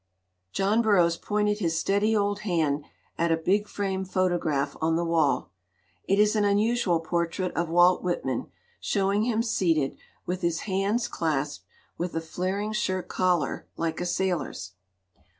[0.51, 2.85] John Burroughs pointed his steady old hand
[3.19, 5.51] at a big framed photograph on the wall.
[6.05, 8.47] It is an unusual portrait of Walt Whitman,
[8.79, 11.65] showing him seated, with his hands clasped,
[11.99, 14.71] with a flaring shirt collar, like a sailor's.